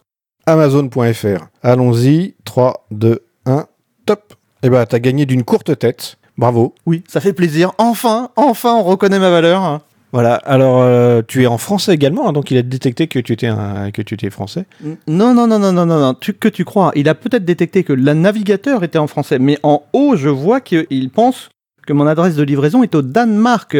Amazon.fr. 0.46 1.46
Allons-y. 1.62 2.34
3, 2.44 2.86
2, 2.90 3.24
1, 3.46 3.66
top. 4.06 4.34
Eh 4.62 4.70
ben, 4.70 4.84
t'as 4.86 4.98
gagné 4.98 5.26
d'une 5.26 5.44
courte 5.44 5.78
tête. 5.78 6.16
Bravo. 6.36 6.74
Oui, 6.86 7.02
ça 7.08 7.20
fait 7.20 7.32
plaisir. 7.32 7.72
Enfin, 7.78 8.30
enfin, 8.36 8.74
on 8.74 8.82
reconnaît 8.82 9.18
ma 9.18 9.30
valeur. 9.30 9.80
Voilà. 10.12 10.34
Alors, 10.34 10.80
euh, 10.80 11.22
tu 11.26 11.42
es 11.42 11.46
en 11.46 11.58
français 11.58 11.92
également, 11.92 12.28
hein, 12.28 12.32
donc 12.32 12.50
il 12.50 12.56
a 12.56 12.62
détecté 12.62 13.08
que 13.08 13.18
tu 13.18 13.32
étais, 13.32 13.48
un, 13.48 13.90
que 13.90 14.00
tu 14.00 14.14
étais 14.14 14.30
français. 14.30 14.64
Non, 15.08 15.34
non, 15.34 15.46
non, 15.48 15.58
non, 15.58 15.72
non, 15.72 15.86
non, 15.86 15.98
non. 15.98 16.14
Tu, 16.14 16.34
que 16.34 16.48
tu 16.48 16.64
crois. 16.64 16.92
Il 16.94 17.08
a 17.08 17.14
peut-être 17.14 17.44
détecté 17.44 17.82
que 17.82 17.92
le 17.92 18.12
navigateur 18.14 18.84
était 18.84 18.98
en 18.98 19.08
français, 19.08 19.38
mais 19.38 19.58
en 19.64 19.82
haut, 19.92 20.14
je 20.14 20.28
vois 20.28 20.60
qu'il 20.60 21.10
pense 21.10 21.48
que 21.86 21.92
mon 21.92 22.06
adresse 22.06 22.36
de 22.36 22.42
livraison 22.42 22.82
est 22.82 22.94
au 22.94 23.02
Danemark. 23.02 23.76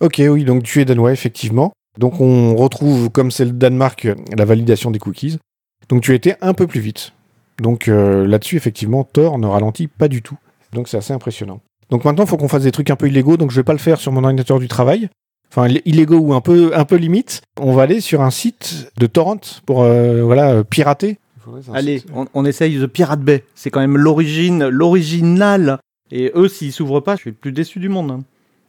Ok, 0.00 0.22
oui, 0.30 0.44
donc 0.44 0.62
tu 0.62 0.80
es 0.80 0.84
danois, 0.84 1.12
effectivement. 1.12 1.72
Donc, 1.98 2.20
on 2.20 2.54
retrouve, 2.54 3.10
comme 3.10 3.30
c'est 3.32 3.44
le 3.44 3.50
Danemark, 3.50 4.06
la 4.36 4.44
validation 4.44 4.90
des 4.92 5.00
cookies. 5.00 5.38
Donc, 5.88 6.02
tu 6.02 6.14
étais 6.14 6.36
un 6.40 6.54
peu 6.54 6.66
plus 6.68 6.80
vite. 6.80 7.12
Donc, 7.60 7.88
euh, 7.88 8.24
là-dessus, 8.26 8.56
effectivement, 8.56 9.02
Tor 9.02 9.38
ne 9.38 9.46
ralentit 9.48 9.88
pas 9.88 10.06
du 10.06 10.22
tout. 10.22 10.36
Donc, 10.72 10.86
c'est 10.86 10.96
assez 10.98 11.12
impressionnant. 11.12 11.60
Donc, 11.90 12.04
maintenant, 12.04 12.22
il 12.24 12.28
faut 12.28 12.36
qu'on 12.36 12.46
fasse 12.46 12.62
des 12.62 12.70
trucs 12.70 12.90
un 12.90 12.96
peu 12.96 13.08
illégaux. 13.08 13.36
Donc, 13.36 13.50
je 13.50 13.56
vais 13.56 13.64
pas 13.64 13.72
le 13.72 13.78
faire 13.80 13.98
sur 13.98 14.12
mon 14.12 14.22
ordinateur 14.22 14.60
du 14.60 14.68
travail. 14.68 15.08
Enfin, 15.50 15.66
ill- 15.66 15.82
illégaux 15.86 16.18
ou 16.18 16.34
un 16.34 16.40
peu, 16.40 16.70
un 16.76 16.84
peu 16.84 16.94
limite. 16.96 17.40
On 17.60 17.72
va 17.72 17.82
aller 17.82 18.00
sur 18.00 18.20
un 18.20 18.30
site 18.30 18.92
de 18.98 19.06
torrent 19.06 19.40
pour, 19.66 19.82
euh, 19.82 20.22
voilà, 20.22 20.50
euh, 20.50 20.62
pirater. 20.62 21.18
Allez, 21.74 22.02
on, 22.14 22.26
on 22.34 22.44
essaye 22.44 22.78
The 22.78 22.86
Pirate 22.86 23.22
Bay. 23.22 23.42
C'est 23.56 23.70
quand 23.70 23.80
même 23.80 23.96
l'origine, 23.96 24.68
l'original. 24.68 25.78
Et 26.10 26.32
eux, 26.34 26.48
s'ils 26.48 26.72
s'ouvrent 26.72 27.00
pas, 27.00 27.16
je 27.16 27.20
suis 27.22 27.30
le 27.30 27.36
plus 27.36 27.52
déçu 27.52 27.78
du 27.78 27.88
monde. 27.88 28.10
hein. 28.10 28.20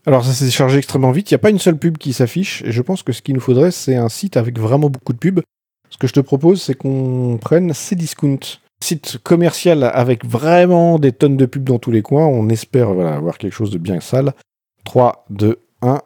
Alors 0.06 0.24
ça 0.24 0.32
s'est 0.32 0.50
chargé 0.50 0.78
extrêmement 0.78 1.12
vite, 1.12 1.30
il 1.30 1.34
n'y 1.34 1.38
a 1.38 1.40
pas 1.40 1.50
une 1.50 1.60
seule 1.60 1.78
pub 1.78 1.98
qui 1.98 2.14
s'affiche, 2.14 2.64
et 2.64 2.72
je 2.72 2.82
pense 2.82 3.04
que 3.04 3.12
ce 3.12 3.22
qu'il 3.22 3.36
nous 3.36 3.42
faudrait, 3.42 3.72
c'est 3.72 3.96
un 3.96 4.10
site 4.10 4.38
avec 4.38 4.58
vraiment 4.58 4.90
beaucoup 4.90 5.14
de 5.14 5.18
pubs. 5.18 5.42
Ce 5.90 5.98
que 5.98 6.08
je 6.08 6.14
te 6.14 6.20
propose, 6.22 6.62
c'est 6.62 6.74
qu'on 6.74 7.38
prenne 7.40 7.74
Cdiscount, 7.74 8.40
site 8.82 9.18
commercial 9.24 9.84
avec 9.84 10.26
vraiment 10.26 11.00
des 11.00 11.12
tonnes 11.12 11.36
de 11.36 11.46
pubs 11.46 11.66
dans 11.66 11.80
tous 11.80 11.92
les 11.92 12.02
coins, 12.02 12.26
on 12.26 12.48
espère 12.50 12.94
voilà, 12.94 13.16
avoir 13.16 13.38
quelque 13.38 13.54
chose 13.54 13.72
de 13.72 13.78
bien 13.78 14.00
sale. 14.00 14.34
3, 14.86 15.26
2, 15.30 15.60
1. 15.82 16.00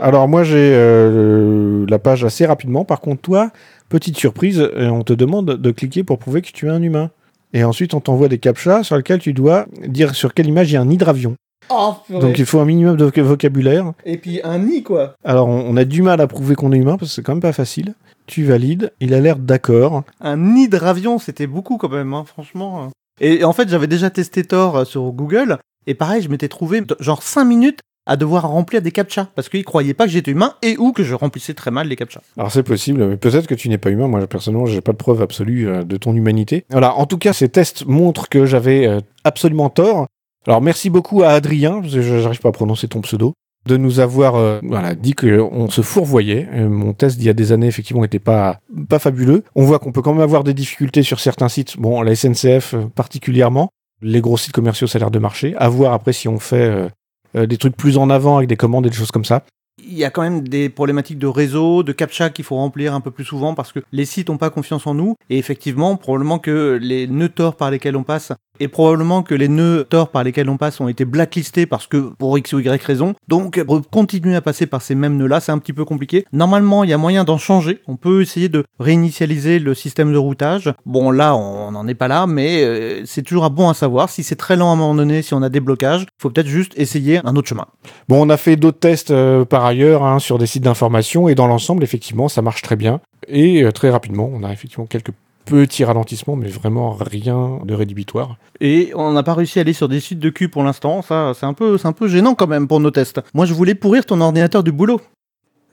Alors 0.00 0.26
moi 0.26 0.42
j'ai 0.42 0.72
euh, 0.74 1.86
la 1.88 2.00
page 2.00 2.24
assez 2.24 2.44
rapidement, 2.44 2.84
par 2.84 3.00
contre 3.00 3.22
toi, 3.22 3.52
petite 3.88 4.16
surprise, 4.18 4.58
euh, 4.60 4.88
on 4.88 5.04
te 5.04 5.12
demande 5.12 5.46
de 5.56 5.70
cliquer 5.70 6.02
pour 6.02 6.18
prouver 6.18 6.42
que 6.42 6.50
tu 6.50 6.66
es 6.66 6.70
un 6.70 6.82
humain. 6.82 7.10
Et 7.52 7.64
ensuite 7.64 7.94
on 7.94 8.00
t'envoie 8.00 8.28
des 8.28 8.38
captchas 8.38 8.82
sur 8.84 8.96
lesquels 8.96 9.20
tu 9.20 9.32
dois 9.32 9.66
dire 9.86 10.14
sur 10.14 10.32
quelle 10.34 10.46
image 10.46 10.70
il 10.70 10.74
y 10.74 10.76
a 10.76 10.80
un 10.80 10.90
hydravion. 10.90 11.36
Oh, 11.70 11.94
Donc 12.10 12.38
il 12.38 12.44
faut 12.46 12.58
un 12.60 12.64
minimum 12.64 12.96
de 12.96 13.04
voc- 13.06 13.20
vocabulaire. 13.20 13.92
Et 14.04 14.18
puis 14.18 14.40
un 14.44 14.58
nid, 14.58 14.82
quoi. 14.82 15.14
Alors, 15.24 15.48
on, 15.48 15.60
on 15.68 15.76
a 15.76 15.84
du 15.84 16.02
mal 16.02 16.20
à 16.20 16.26
prouver 16.26 16.54
qu'on 16.54 16.72
est 16.72 16.76
humain 16.76 16.96
parce 16.98 17.10
que 17.12 17.14
c'est 17.14 17.22
quand 17.22 17.32
même 17.32 17.40
pas 17.40 17.52
facile. 17.52 17.94
Tu 18.26 18.44
valides, 18.44 18.92
il 19.00 19.14
a 19.14 19.20
l'air 19.20 19.36
d'accord. 19.36 20.02
Un 20.20 20.36
nid 20.36 20.68
de 20.68 20.76
ravion, 20.76 21.18
c'était 21.18 21.46
beaucoup 21.46 21.76
quand 21.78 21.88
même, 21.88 22.12
hein, 22.14 22.24
franchement. 22.26 22.90
Et 23.20 23.44
en 23.44 23.52
fait, 23.52 23.68
j'avais 23.68 23.86
déjà 23.86 24.10
testé 24.10 24.42
Tor 24.44 24.76
euh, 24.78 24.84
sur 24.84 25.02
Google. 25.12 25.58
Et 25.86 25.94
pareil, 25.94 26.20
je 26.22 26.28
m'étais 26.28 26.48
trouvé 26.48 26.82
genre 27.00 27.22
5 27.22 27.44
minutes 27.44 27.80
à 28.06 28.16
devoir 28.16 28.48
remplir 28.48 28.82
des 28.82 28.90
captchas. 28.90 29.28
Parce 29.34 29.48
qu'ils 29.48 29.64
croyaient 29.64 29.94
pas 29.94 30.06
que 30.06 30.10
j'étais 30.10 30.30
humain 30.30 30.54
et 30.62 30.76
ou 30.78 30.92
que 30.92 31.04
je 31.04 31.14
remplissais 31.14 31.54
très 31.54 31.70
mal 31.70 31.88
les 31.88 31.96
captchas. 31.96 32.22
Alors 32.36 32.50
c'est 32.50 32.62
possible, 32.62 33.06
mais 33.06 33.16
peut-être 33.16 33.46
que 33.46 33.54
tu 33.54 33.68
n'es 33.68 33.78
pas 33.78 33.90
humain. 33.90 34.08
Moi, 34.08 34.26
personnellement, 34.26 34.66
j'ai 34.66 34.80
pas 34.80 34.92
de 34.92 34.96
preuve 34.96 35.22
absolue 35.22 35.68
euh, 35.68 35.84
de 35.84 35.96
ton 35.96 36.14
humanité. 36.14 36.64
Voilà, 36.70 36.94
en 36.94 37.06
tout 37.06 37.18
cas, 37.18 37.32
ces 37.32 37.48
tests 37.48 37.86
montrent 37.86 38.28
que 38.28 38.46
j'avais 38.46 38.86
euh, 38.86 39.00
absolument 39.24 39.70
tort. 39.70 40.06
Alors 40.46 40.60
merci 40.60 40.90
beaucoup 40.90 41.22
à 41.22 41.28
Adrien, 41.28 41.80
parce 41.80 41.94
que 41.94 42.02
je 42.02 42.14
n'arrive 42.16 42.40
pas 42.40 42.48
à 42.48 42.52
prononcer 42.52 42.88
ton 42.88 43.00
pseudo, 43.00 43.32
de 43.66 43.76
nous 43.76 44.00
avoir 44.00 44.34
euh, 44.34 44.58
voilà, 44.64 44.96
dit 44.96 45.12
qu'on 45.12 45.70
se 45.70 45.82
fourvoyait. 45.82 46.48
Mon 46.68 46.94
test 46.94 47.16
d'il 47.16 47.26
y 47.26 47.30
a 47.30 47.32
des 47.32 47.52
années, 47.52 47.68
effectivement, 47.68 48.02
n'était 48.02 48.18
pas, 48.18 48.58
pas 48.88 48.98
fabuleux. 48.98 49.44
On 49.54 49.62
voit 49.62 49.78
qu'on 49.78 49.92
peut 49.92 50.02
quand 50.02 50.12
même 50.12 50.22
avoir 50.22 50.42
des 50.42 50.54
difficultés 50.54 51.04
sur 51.04 51.20
certains 51.20 51.48
sites, 51.48 51.78
bon, 51.78 52.02
la 52.02 52.16
SNCF 52.16 52.74
particulièrement. 52.96 53.70
Les 54.04 54.20
gros 54.20 54.36
sites 54.36 54.52
commerciaux, 54.52 54.88
l'air 54.94 55.12
de 55.12 55.20
marcher. 55.20 55.54
À 55.58 55.68
voir 55.68 55.92
après 55.92 56.12
si 56.12 56.26
on 56.26 56.40
fait 56.40 56.88
des 57.34 57.56
trucs 57.56 57.76
plus 57.76 57.98
en 57.98 58.10
avant 58.10 58.36
avec 58.36 58.48
des 58.48 58.56
commandes 58.56 58.86
et 58.86 58.90
des 58.90 58.96
choses 58.96 59.10
comme 59.10 59.24
ça. 59.24 59.44
Il 59.82 59.94
y 59.94 60.04
a 60.04 60.10
quand 60.10 60.22
même 60.22 60.46
des 60.46 60.68
problématiques 60.68 61.18
de 61.18 61.26
réseau, 61.26 61.82
de 61.82 61.92
captcha 61.92 62.28
qu'il 62.30 62.44
faut 62.44 62.56
remplir 62.56 62.94
un 62.94 63.00
peu 63.00 63.10
plus 63.10 63.24
souvent 63.24 63.54
parce 63.54 63.72
que 63.72 63.80
les 63.90 64.04
sites 64.04 64.28
n'ont 64.28 64.36
pas 64.36 64.50
confiance 64.50 64.86
en 64.86 64.94
nous. 64.94 65.16
Et 65.30 65.38
effectivement, 65.38 65.96
probablement 65.96 66.38
que 66.38 66.78
les 66.80 67.06
nœuds 67.06 67.30
Tor 67.30 67.56
par 67.56 67.70
lesquels 67.70 67.96
on 67.96 68.04
passe, 68.04 68.32
et 68.62 68.68
probablement 68.68 69.24
que 69.24 69.34
les 69.34 69.48
nœuds 69.48 69.84
Tor 69.90 70.10
par 70.10 70.22
lesquels 70.22 70.48
on 70.48 70.56
passe 70.56 70.80
ont 70.80 70.86
été 70.86 71.04
blacklistés 71.04 71.66
parce 71.66 71.88
que 71.88 72.12
pour 72.16 72.38
X 72.38 72.52
ou 72.52 72.60
Y 72.60 72.80
raison. 72.84 73.14
Donc, 73.26 73.60
continuer 73.90 74.36
à 74.36 74.40
passer 74.40 74.66
par 74.66 74.82
ces 74.82 74.94
mêmes 74.94 75.16
nœuds-là, 75.16 75.40
c'est 75.40 75.50
un 75.50 75.58
petit 75.58 75.72
peu 75.72 75.84
compliqué. 75.84 76.24
Normalement, 76.32 76.84
il 76.84 76.90
y 76.90 76.92
a 76.92 76.98
moyen 76.98 77.24
d'en 77.24 77.38
changer. 77.38 77.80
On 77.88 77.96
peut 77.96 78.22
essayer 78.22 78.48
de 78.48 78.64
réinitialiser 78.78 79.58
le 79.58 79.74
système 79.74 80.12
de 80.12 80.16
routage. 80.16 80.72
Bon, 80.86 81.10
là, 81.10 81.34
on 81.34 81.72
n'en 81.72 81.88
est 81.88 81.94
pas 81.94 82.06
là, 82.06 82.28
mais 82.28 82.62
euh, 82.62 83.02
c'est 83.04 83.22
toujours 83.22 83.50
bon 83.50 83.68
à 83.68 83.74
savoir. 83.74 84.10
Si 84.10 84.22
c'est 84.22 84.36
très 84.36 84.54
lent 84.54 84.70
à 84.70 84.74
un 84.74 84.76
moment 84.76 84.94
donné, 84.94 85.22
si 85.22 85.34
on 85.34 85.42
a 85.42 85.48
des 85.48 85.60
blocages, 85.60 86.06
faut 86.20 86.30
peut-être 86.30 86.46
juste 86.46 86.72
essayer 86.76 87.20
un 87.24 87.34
autre 87.34 87.48
chemin. 87.48 87.66
Bon, 88.08 88.24
on 88.24 88.30
a 88.30 88.36
fait 88.36 88.54
d'autres 88.54 88.78
tests 88.78 89.10
euh, 89.10 89.44
par 89.44 89.64
ailleurs 89.64 90.04
hein, 90.04 90.20
sur 90.20 90.38
des 90.38 90.46
sites 90.46 90.62
d'information 90.62 91.28
et 91.28 91.34
dans 91.34 91.48
l'ensemble, 91.48 91.82
effectivement, 91.82 92.28
ça 92.28 92.42
marche 92.42 92.62
très 92.62 92.76
bien. 92.76 93.00
Et 93.26 93.64
euh, 93.64 93.72
très 93.72 93.90
rapidement, 93.90 94.30
on 94.32 94.44
a 94.44 94.52
effectivement 94.52 94.86
quelques 94.86 95.12
petits 95.44 95.84
ralentissements, 95.84 96.36
mais 96.36 96.48
vraiment 96.48 96.92
rien 96.92 97.60
de 97.64 97.74
rédhibitoire. 97.74 98.36
Et 98.60 98.92
on 98.94 99.12
n'a 99.12 99.22
pas 99.22 99.34
réussi 99.34 99.58
à 99.58 99.62
aller 99.62 99.72
sur 99.72 99.88
des 99.88 100.00
sites 100.00 100.18
de 100.18 100.30
cul 100.30 100.48
pour 100.48 100.62
l'instant. 100.62 101.02
Ça, 101.02 101.32
c'est 101.34 101.46
un 101.46 101.54
peu, 101.54 101.78
c'est 101.78 101.88
un 101.88 101.92
peu 101.92 102.08
gênant 102.08 102.34
quand 102.34 102.46
même 102.46 102.68
pour 102.68 102.80
nos 102.80 102.90
tests. 102.90 103.20
Moi, 103.34 103.46
je 103.46 103.54
voulais 103.54 103.74
pourrir 103.74 104.06
ton 104.06 104.20
ordinateur 104.20 104.62
du 104.62 104.72
boulot. 104.72 105.00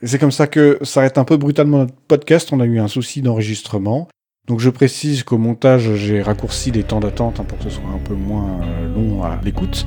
C'est 0.04 0.18
comme 0.18 0.32
ça 0.32 0.48
que 0.48 0.80
s'arrête 0.82 1.18
un 1.18 1.26
peu 1.26 1.38
brutalement 1.38 1.80
notre 1.80 1.94
podcast. 2.08 2.50
On 2.54 2.60
a 2.60 2.66
eu 2.66 2.80
un 2.80 2.88
souci 2.88 3.22
d'enregistrement. 3.22 4.08
Donc 4.48 4.60
je 4.60 4.70
précise 4.72 5.24
qu'au 5.24 5.38
montage, 5.38 5.94
j'ai 5.96 6.22
raccourci 6.24 6.72
les 6.72 6.84
temps 6.84 7.00
d'attente 7.00 7.40
hein, 7.40 7.44
pour 7.48 7.58
que 7.60 7.66
ce 7.66 7.70
soit 7.70 7.90
un 7.94 8.00
peu 8.00 8.16
moins 8.16 8.62
euh, 8.62 8.96
long 8.96 9.24
à 9.24 9.40
l'écoute. 9.44 9.86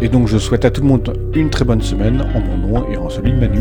Et 0.00 0.08
donc 0.08 0.26
je 0.26 0.38
souhaite 0.38 0.64
à 0.64 0.70
tout 0.70 0.80
le 0.80 0.86
monde 0.86 1.12
une 1.34 1.50
très 1.50 1.66
bonne 1.66 1.82
semaine 1.82 2.22
en 2.34 2.40
mon 2.40 2.56
nom 2.56 2.90
et 2.90 2.96
en 2.96 3.10
celui 3.10 3.32
de 3.32 3.36
Manu. 3.36 3.60